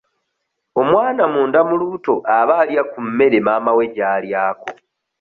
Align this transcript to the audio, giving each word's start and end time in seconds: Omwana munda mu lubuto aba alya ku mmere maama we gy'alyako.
Omwana 0.81 1.23
munda 1.33 1.59
mu 1.67 1.75
lubuto 1.79 2.15
aba 2.37 2.55
alya 2.61 2.83
ku 2.91 2.99
mmere 3.07 3.37
maama 3.47 3.71
we 3.77 3.85
gy'alyako. 3.93 4.67